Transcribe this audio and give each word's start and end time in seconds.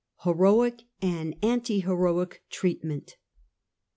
HEROIC 0.23 0.81
AND 1.03 1.35
ANTI 1.43 1.83
HEEOIC 1.83 2.39
TKEATMENT. 2.49 3.11